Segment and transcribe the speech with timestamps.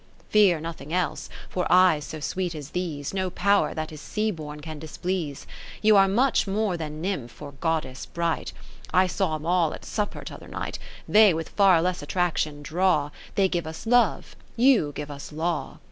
[0.01, 3.75] 5H9) Katheri7ie Philips III Fear nothing else^ for eyes so sweet as these, No power
[3.75, 5.45] that is sea born can dis please;
[5.83, 8.51] You are much more than Nymph or Goddess bright;
[8.91, 13.11] I saw 'm ^ all at supper t'other night: They with far less attraction draw,
[13.37, 14.23] TheygiveusLove,
[14.57, 15.77] yougiveusLaw.